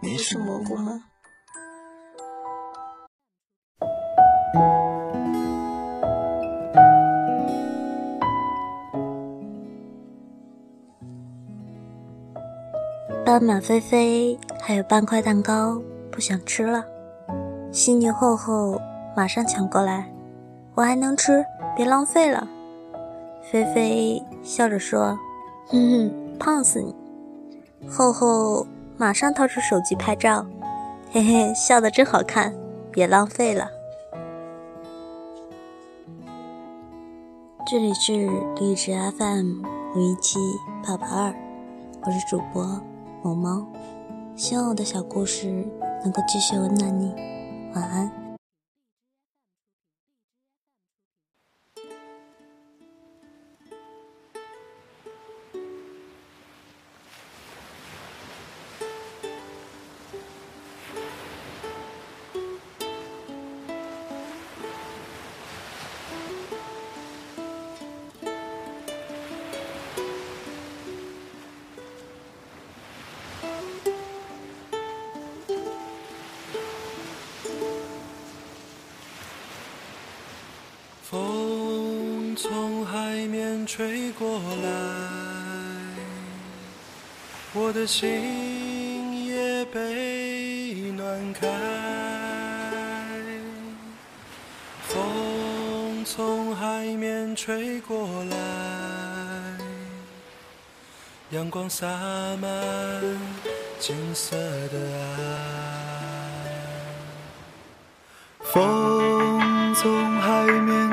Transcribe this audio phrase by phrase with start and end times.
[0.00, 1.02] 你是蘑菇吗？
[13.26, 16.84] 斑马菲菲还有半块蛋糕不想吃了，
[17.72, 18.80] 犀牛厚厚
[19.16, 20.08] 马上抢过来，
[20.76, 21.44] 我还能吃，
[21.76, 22.46] 别浪费了。
[23.50, 25.18] 菲菲笑着说
[25.68, 26.94] ：“哼哼，胖死你！”
[27.90, 28.64] 厚厚。
[29.00, 30.44] 马上掏出手机拍照，
[31.12, 32.52] 嘿嘿，笑的真好看，
[32.90, 33.70] 别浪费了。
[37.64, 39.62] 这里是励志 FM
[39.94, 40.40] 五一七
[40.84, 41.34] 八八二，
[42.02, 42.64] 我是主播
[43.22, 43.64] 萌萌，
[44.34, 45.46] 希望我的小故事
[46.02, 47.14] 能够继续温暖你，
[47.76, 48.27] 晚安。
[81.10, 82.98] 风从海
[83.28, 84.68] 面吹过来，
[87.54, 91.48] 我的心也被暖开。
[94.86, 98.36] 风从海面吹过来，
[101.30, 101.86] 阳光洒
[102.38, 102.50] 满
[103.80, 105.08] 金色的爱。
[108.52, 110.77] 风从海面